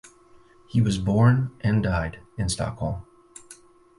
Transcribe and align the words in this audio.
He 0.67 0.81
was 0.81 0.97
born, 0.97 1.51
and 1.61 1.83
died, 1.83 2.21
in 2.35 2.49
Stockholm. 2.49 3.03